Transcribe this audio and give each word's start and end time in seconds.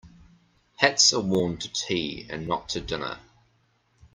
Hats 0.77 1.13
are 1.13 1.19
worn 1.21 1.57
to 1.57 1.71
tea 1.71 2.25
and 2.27 2.47
not 2.47 2.69
to 2.69 2.81
dinner. 2.81 3.19